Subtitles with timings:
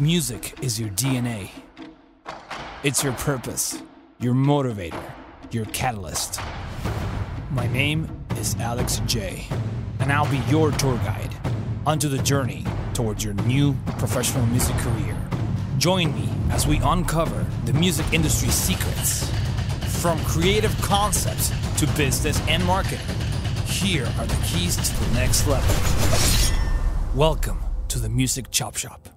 [0.00, 1.50] Music is your DNA.
[2.84, 3.82] It's your purpose,
[4.20, 5.02] your motivator,
[5.50, 6.40] your catalyst.
[7.50, 9.44] My name is Alex J,
[9.98, 11.34] and I'll be your tour guide
[11.84, 12.64] onto the journey
[12.94, 15.16] towards your new professional music career.
[15.78, 19.28] Join me as we uncover the music industry's secrets.
[20.00, 23.00] From creative concepts to business and marketing,
[23.66, 25.74] here are the keys to the next level.
[27.16, 27.58] Welcome
[27.88, 29.08] to the Music Chop Shop.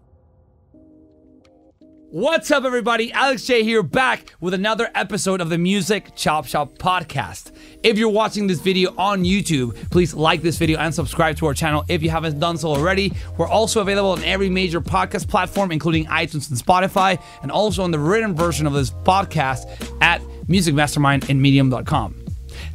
[2.13, 3.09] What's up, everybody?
[3.13, 7.53] Alex J here, back with another episode of the Music Chop Shop podcast.
[7.83, 11.53] If you're watching this video on YouTube, please like this video and subscribe to our
[11.53, 13.13] channel if you haven't done so already.
[13.37, 17.91] We're also available on every major podcast platform, including iTunes and Spotify, and also on
[17.91, 19.63] the written version of this podcast
[20.01, 22.25] at musicmastermind and medium.com.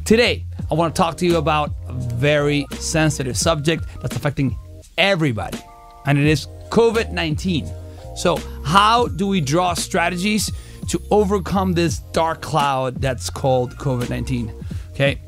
[0.03, 4.57] Today, I want to talk to you about a very sensitive subject that's affecting
[4.97, 5.59] everybody,
[6.07, 7.71] and it is COVID 19.
[8.17, 10.51] So, how do we draw strategies
[10.89, 14.51] to overcome this dark cloud that's called COVID 19?
[14.93, 15.21] Okay.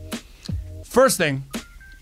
[0.83, 1.43] First thing,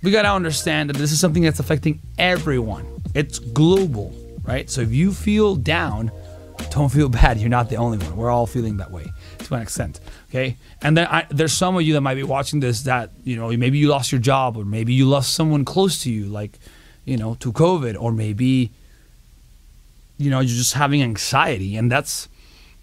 [0.02, 4.70] we got to understand that this is something that's affecting everyone, it's global, right?
[4.70, 6.10] So, if you feel down,
[6.70, 7.38] don't feel bad.
[7.38, 8.16] You're not the only one.
[8.16, 10.00] We're all feeling that way to an extent.
[10.30, 10.56] Okay.
[10.82, 13.50] And then I, there's some of you that might be watching this that, you know,
[13.58, 16.60] maybe you lost your job or maybe you lost someone close to you, like,
[17.04, 18.72] you know, to COVID, or maybe
[20.18, 22.28] you know you're just having anxiety and that's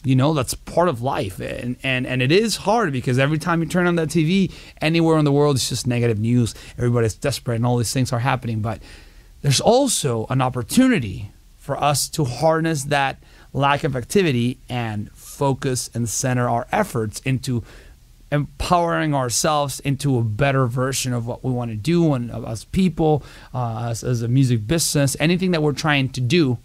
[0.04, 1.40] you know that's part of life.
[1.40, 5.18] And and and it is hard because every time you turn on that TV anywhere
[5.18, 6.54] in the world it's just negative news.
[6.78, 8.60] Everybody's desperate and all these things are happening.
[8.60, 8.80] But
[9.42, 13.22] there's also an opportunity for us to harness that
[13.54, 17.62] lack of activity and focus and center our efforts into
[18.30, 23.22] empowering ourselves into a better version of what we want to do and as people
[23.54, 26.58] uh, as, as a music business anything that we're trying to do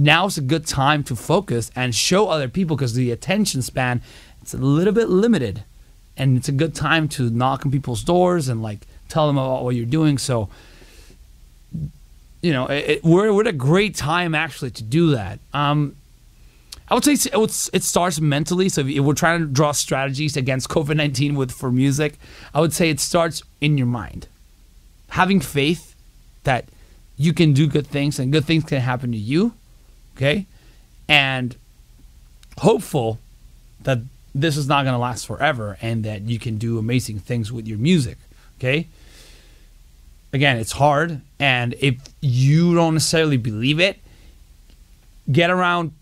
[0.00, 4.00] now's a good time to focus and show other people because the attention span
[4.40, 5.62] it's a little bit limited
[6.16, 9.62] and it's a good time to knock on people's doors and like tell them about
[9.62, 10.48] what you're doing so
[12.40, 15.94] you know it, it, we're, we're at a great time actually to do that um,
[16.90, 18.68] I would say it starts mentally.
[18.68, 22.18] So if we're trying to draw strategies against COVID nineteen with for music,
[22.52, 24.26] I would say it starts in your mind.
[25.10, 25.94] Having faith
[26.42, 26.64] that
[27.16, 29.52] you can do good things and good things can happen to you,
[30.20, 30.46] okay?
[31.08, 31.56] And
[32.58, 33.18] hopeful
[33.82, 33.98] that
[34.34, 37.66] this is not going to last forever and that you can do amazing things with
[37.66, 38.18] your music,
[38.58, 38.86] okay?
[40.32, 41.22] Again, it's hard.
[41.38, 43.98] And if you don't necessarily believe it,
[45.32, 45.92] get around,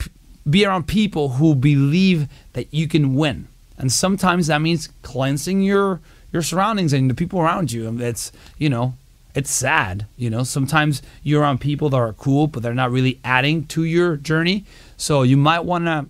[0.49, 3.47] be around people who believe that you can win.
[3.79, 7.89] And sometimes that means cleansing your your surroundings and the people around you.
[8.03, 8.95] It's, you know,
[9.35, 10.07] it's sad.
[10.17, 13.85] You know, sometimes you're around people that are cool, but they're not really adding to
[13.85, 14.65] your journey.
[14.97, 16.07] So you might want to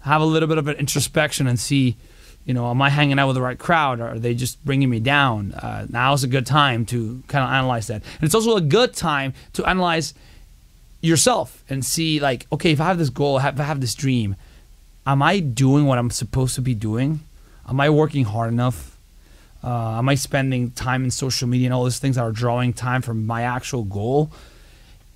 [0.00, 1.96] have a little bit of an introspection and see,
[2.44, 4.00] you know, am I hanging out with the right crowd?
[4.00, 5.52] Or are they just bringing me down?
[5.52, 8.02] Uh, now's a good time to kind of analyze that.
[8.02, 10.14] And it's also a good time to analyze
[11.00, 14.36] yourself and see, like, okay, if I have this goal, if I have this dream,
[15.06, 17.20] am I doing what I'm supposed to be doing?
[17.68, 18.93] Am I working hard enough?
[19.64, 22.74] Uh, am I spending time in social media and all those things that are drawing
[22.74, 24.30] time from my actual goal?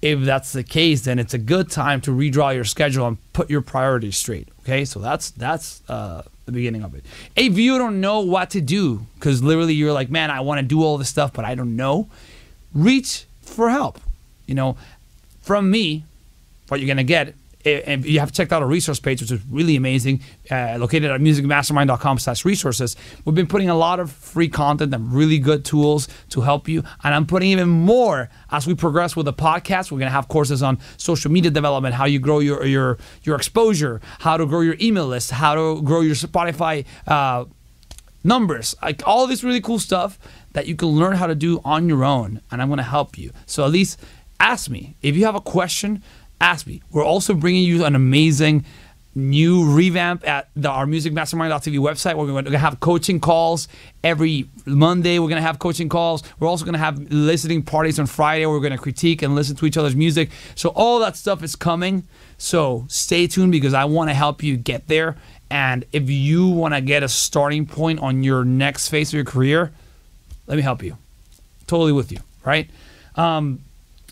[0.00, 3.50] If that's the case, then it's a good time to redraw your schedule and put
[3.50, 4.48] your priorities straight.
[4.60, 7.04] Okay, so that's that's uh, the beginning of it.
[7.37, 10.66] If you don't know what to do, because literally you're like, man, I want to
[10.66, 12.08] do all this stuff, but I don't know,
[12.72, 14.00] reach for help.
[14.47, 14.78] You know,
[15.42, 16.04] from me,
[16.69, 17.34] what you're gonna get
[17.87, 20.21] and you have checked out our resource page, which is really amazing,
[20.51, 22.97] uh, located at musicmastermind.com slash resources.
[23.25, 26.83] We've been putting a lot of free content and really good tools to help you.
[27.05, 29.91] And I'm putting even more as we progress with the podcast.
[29.91, 33.37] We're going to have courses on social media development, how you grow your, your, your
[33.37, 37.45] exposure, how to grow your email list, how to grow your Spotify uh,
[38.25, 40.19] numbers, like all this really cool stuff
[40.53, 42.41] that you can learn how to do on your own.
[42.50, 43.33] And I'm going to help you.
[43.47, 44.00] So at least
[44.41, 44.97] ask me.
[45.03, 46.03] If you have a question,
[46.41, 46.82] ask me.
[46.90, 48.64] We're also bringing you an amazing
[49.14, 52.14] new revamp at the, our musicmastermind.tv website.
[52.14, 53.69] Where we're going to have coaching calls
[54.05, 55.19] every Monday.
[55.19, 56.23] We're going to have coaching calls.
[56.38, 58.46] We're also going to have listening parties on Friday.
[58.46, 60.31] We're going to critique and listen to each other's music.
[60.55, 62.05] So all that stuff is coming.
[62.38, 65.17] So stay tuned because I want to help you get there.
[65.50, 69.25] And if you want to get a starting point on your next phase of your
[69.25, 69.73] career,
[70.46, 70.96] let me help you.
[71.67, 72.69] Totally with you, right?
[73.17, 73.61] Um,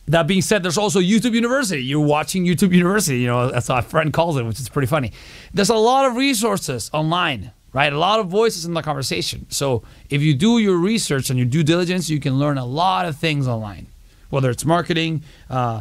[0.08, 1.82] that being said, there's also YouTube University.
[1.82, 4.86] You're watching YouTube University, you know, that's how a friend calls it, which is pretty
[4.86, 5.12] funny.
[5.52, 7.92] There's a lot of resources online, right?
[7.92, 9.46] A lot of voices in the conversation.
[9.50, 13.06] So if you do your research and your due diligence, you can learn a lot
[13.06, 13.88] of things online,
[14.30, 15.80] whether it's marketing, uh,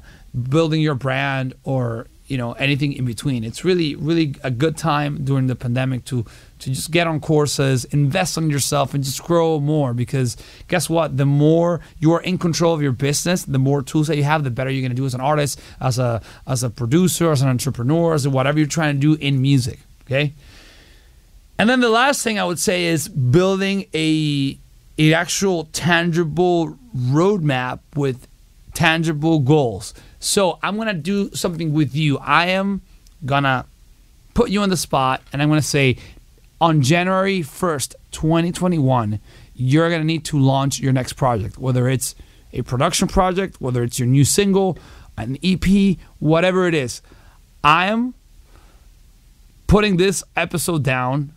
[0.49, 3.43] building your brand, or you know anything in between.
[3.43, 6.25] It's really really a good time during the pandemic to
[6.59, 9.93] to just get on courses, invest on yourself, and just grow more.
[9.93, 10.37] Because
[10.67, 11.17] guess what?
[11.17, 14.43] The more you are in control of your business, the more tools that you have,
[14.43, 17.41] the better you're going to do as an artist, as a as a producer, as
[17.41, 19.79] an entrepreneur, as whatever you're trying to do in music.
[20.05, 20.33] Okay.
[21.57, 24.57] And then the last thing I would say is building a
[24.97, 28.27] a actual tangible roadmap with
[28.75, 29.95] tangible goals.
[30.19, 32.19] So I'm gonna do something with you.
[32.19, 32.81] I am
[33.25, 33.65] gonna
[34.35, 35.97] put you on the spot and I'm gonna say
[36.61, 39.19] on January 1st, 2021,
[39.55, 42.13] you're gonna need to launch your next project, whether it's
[42.53, 44.77] a production project, whether it's your new single,
[45.17, 47.01] an EP, whatever it is.
[47.63, 48.13] I am
[49.67, 51.33] putting this episode down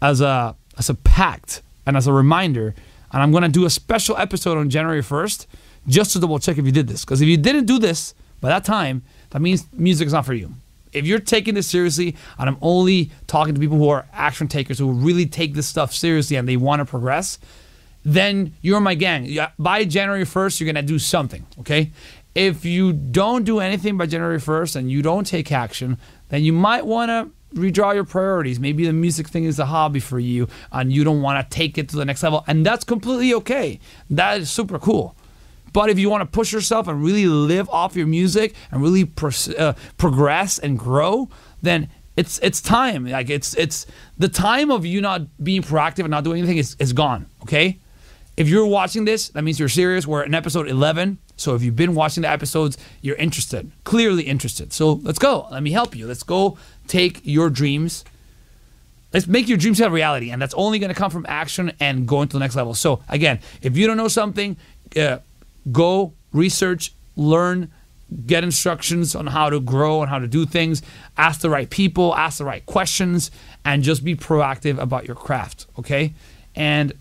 [0.00, 2.74] as a as a pact and as a reminder,
[3.12, 5.46] and I'm gonna do a special episode on January 1st
[5.86, 7.04] just to double check if you did this.
[7.04, 10.34] Because if you didn't do this by that time, that means music is not for
[10.34, 10.54] you.
[10.92, 14.78] If you're taking this seriously, and I'm only talking to people who are action takers
[14.78, 17.38] who really take this stuff seriously and they want to progress,
[18.04, 19.38] then you're my gang.
[19.58, 21.92] By January 1st, you're gonna do something, okay?
[22.34, 26.52] If you don't do anything by January 1st and you don't take action, then you
[26.52, 28.58] might wanna redraw your priorities.
[28.58, 31.78] Maybe the music thing is a hobby for you and you don't want to take
[31.78, 32.44] it to the next level.
[32.46, 33.78] And that's completely okay.
[34.10, 35.14] That is super cool.
[35.72, 39.04] But if you want to push yourself and really live off your music and really
[39.04, 41.28] pro- uh, progress and grow,
[41.62, 43.06] then it's it's time.
[43.06, 43.86] Like it's it's
[44.18, 47.26] the time of you not being proactive and not doing anything is, is gone.
[47.42, 47.78] Okay.
[48.36, 50.06] If you're watching this, that means you're serious.
[50.06, 51.18] We're in episode 11.
[51.36, 54.72] So if you've been watching the episodes, you're interested, clearly interested.
[54.72, 55.48] So let's go.
[55.50, 56.06] Let me help you.
[56.06, 58.04] Let's go take your dreams.
[59.12, 60.30] Let's make your dreams a reality.
[60.30, 62.72] And that's only going to come from action and going to the next level.
[62.72, 64.56] So again, if you don't know something,
[64.96, 65.18] uh,
[65.70, 67.70] go research, learn,
[68.26, 70.82] get instructions on how to grow and how to do things.
[71.16, 73.30] Ask the right people, ask the right questions,
[73.64, 75.66] and just be proactive about your craft.
[75.78, 76.14] Okay.
[76.54, 76.92] And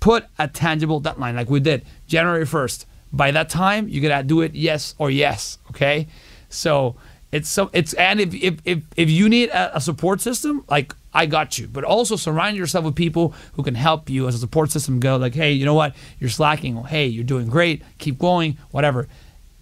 [0.00, 4.40] put a tangible deadline like we did January 1st by that time you gotta do
[4.40, 6.06] it yes or yes okay
[6.48, 6.94] so
[7.32, 10.94] it's so it's and if if if, if you need a, a, support system like
[11.18, 11.66] i got you.
[11.66, 15.16] But also surround yourself with people who can help you as a support system go
[15.16, 15.94] like hey you know what?
[16.20, 16.76] You're slacking.
[16.84, 17.82] Hey you're doing great.
[17.98, 18.56] Keep going.
[18.70, 19.08] Whatever.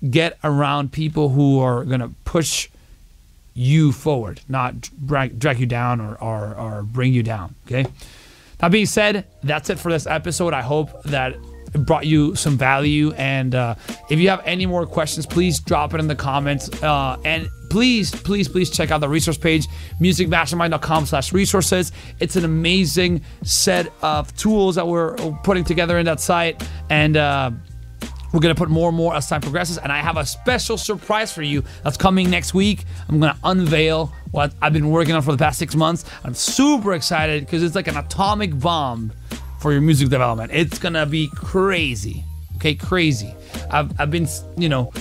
[0.08, 2.68] Get around people who are gonna push
[3.54, 7.86] you forward not drag, drag you down or, or or bring you down okay?
[8.58, 10.52] That being said that's it for this episode.
[10.52, 11.36] I hope that
[11.72, 13.12] brought you some value.
[13.12, 13.74] And uh,
[14.10, 16.70] if you have any more questions, please drop it in the comments.
[16.82, 19.66] Uh, and please, please, please check out the resource page,
[20.00, 21.92] musicmastermind.com slash resources.
[22.20, 26.66] It's an amazing set of tools that we're putting together in that site.
[26.90, 27.50] And uh,
[28.32, 29.78] we're going to put more and more as time progresses.
[29.78, 32.84] And I have a special surprise for you that's coming next week.
[33.08, 36.04] I'm going to unveil what I've been working on for the past six months.
[36.24, 39.12] I'm super excited because it's like an atomic bomb
[39.60, 40.52] for your music development.
[40.52, 42.24] It's gonna be crazy.
[42.56, 43.34] Okay, crazy.
[43.70, 44.26] I've, I've been,
[44.56, 44.92] you know,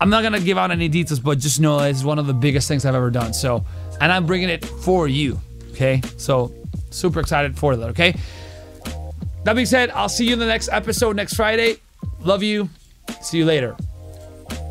[0.00, 2.68] I'm not gonna give out any details, but just know it's one of the biggest
[2.68, 3.32] things I've ever done.
[3.32, 3.64] So,
[4.00, 5.40] and I'm bringing it for you.
[5.72, 6.52] Okay, so
[6.90, 7.90] super excited for that.
[7.90, 8.14] Okay.
[9.44, 11.76] That being said, I'll see you in the next episode next Friday.
[12.20, 12.68] Love you.
[13.22, 13.76] See you later.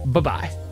[0.05, 0.66] Bye bye.